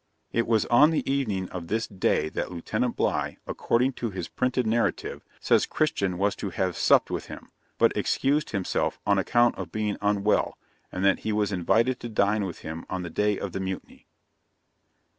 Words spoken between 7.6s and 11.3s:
but excused himself on account of being unwell; and that